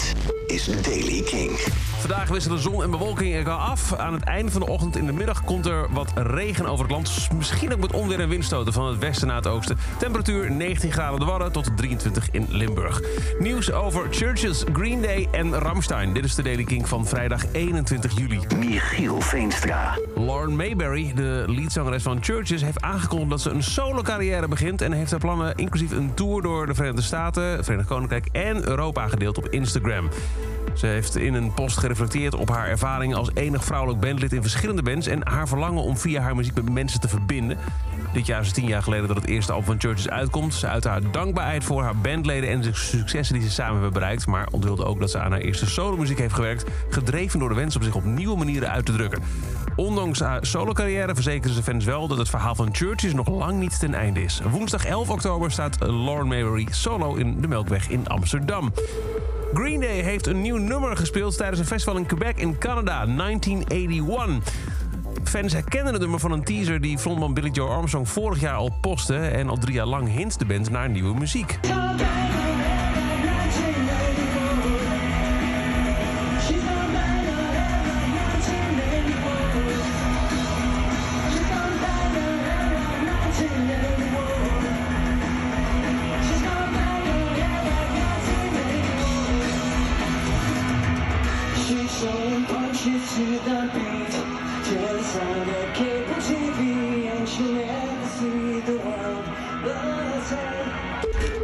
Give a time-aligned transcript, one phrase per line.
[0.00, 1.50] Dit is Daily King.
[1.98, 3.94] Vandaag wisselen zon en bewolking elkaar af.
[3.94, 6.94] Aan het einde van de ochtend in de middag komt er wat regen over het
[6.94, 7.28] land.
[7.36, 9.78] Misschien ook met onweer en windstoten van het westen naar het oosten.
[9.98, 13.00] Temperatuur 19 graden de Warren tot 23 in Limburg.
[13.38, 16.12] Nieuws over Churches, Green Day en Ramstein.
[16.12, 18.40] Dit is de Daily King van vrijdag 21 juli.
[18.56, 19.98] Michiel Veenstra.
[20.14, 24.82] Lauren Mayberry, de leadzangeres van Churches, heeft aangekondigd dat ze een solo carrière begint.
[24.82, 29.08] En heeft haar plannen inclusief een tour door de Verenigde Staten, Verenigd Koninkrijk en Europa
[29.08, 30.08] gedeeld op Instagram.
[30.74, 34.82] Ze heeft in een post gereflecteerd op haar ervaringen als enig vrouwelijk bandlid in verschillende
[34.82, 37.58] bands en haar verlangen om via haar muziek met mensen te verbinden.
[38.12, 40.54] Dit jaar is het tien jaar geleden dat het eerste album van Churches uitkomt.
[40.54, 44.26] Ze uit haar dankbaarheid voor haar bandleden en de successen die ze samen hebben bereikt.
[44.26, 46.64] Maar onthulde ook dat ze aan haar eerste solomuziek heeft gewerkt.
[46.90, 49.22] Gedreven door de wens om zich op nieuwe manieren uit te drukken.
[49.76, 53.78] Ondanks haar solo-carrière verzekeren ze fans wel dat het verhaal van Churches nog lang niet
[53.78, 54.40] ten einde is.
[54.50, 58.72] Woensdag 11 oktober staat Lauren Mayberry solo in de Melkweg in Amsterdam.
[59.54, 64.54] Green Day heeft een nieuw nummer gespeeld tijdens een festival in Quebec in Canada, 1981.
[65.24, 68.72] Fans herkennen het nummer van een teaser die frontman Billy Joe Armstrong vorig jaar al
[68.80, 69.16] postte...
[69.16, 71.58] en al drie jaar lang hint de band naar nieuwe muziek.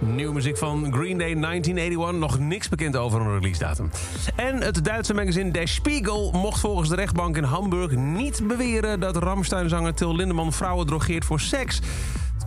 [0.00, 2.18] Nieuwe muziek van Green Day 1981.
[2.18, 3.90] Nog niks bekend over een release datum.
[4.36, 9.16] En het Duitse magazine Der Spiegel mocht volgens de rechtbank in Hamburg niet beweren dat
[9.16, 11.80] Ramstein-zanger Till Lindemann vrouwen drogeert voor seks.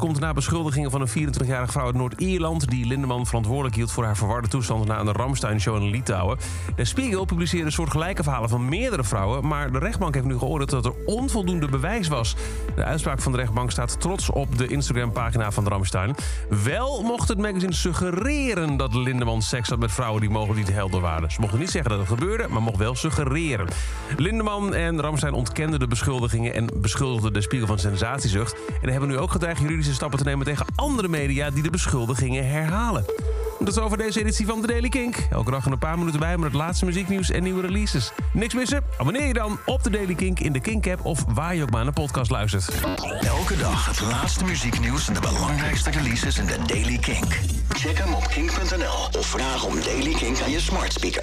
[0.02, 2.70] Komt na beschuldigingen van een 24-jarige vrouw uit Noord-Ierland...
[2.70, 4.86] die Lindemann verantwoordelijk hield voor haar verwarde toestand...
[4.86, 6.38] na een Ramstein-show in Litouwen.
[6.76, 9.48] De Spiegel publiceerde een soort gelijke verhalen van meerdere vrouwen...
[9.48, 12.36] maar de rechtbank heeft nu geoordeeld dat er onvoldoende bewijs was.
[12.76, 16.16] De uitspraak van de rechtbank staat trots op de Instagram-pagina van Ramstein.
[16.64, 20.22] Wel mocht het magazine suggereren dat Lindemann seks had met vrouwen...
[20.22, 21.32] die mogelijk niet helder waren.
[21.32, 23.68] Ze mochten niet zeggen dat het gebeurde, maar mocht wel suggereren.
[24.18, 26.54] Lindemann en Ramstein ontkenden de beschuldigingen...
[26.54, 28.56] en beschuldigden de Spiegel van sensatiezucht.
[28.82, 32.50] En hebben nu ook gedreigd juridische stappen te nemen tegen andere media die de beschuldigingen
[32.50, 33.06] herhalen.
[33.60, 35.16] Dat is over deze editie van The Daily Kink.
[35.30, 38.12] Elke dag een paar minuten bij met het laatste muzieknieuws en nieuwe releases.
[38.34, 38.84] Niks missen?
[38.98, 41.84] Abonneer je dan op The Daily Kink in de Kink-app of waar je ook maar
[41.84, 42.70] naar podcast luistert.
[43.22, 47.40] Elke dag het laatste muzieknieuws en de belangrijkste releases in de Daily Kink.
[47.70, 51.20] Check hem op kink.nl of vraag om Daily Kink aan je smart speaker.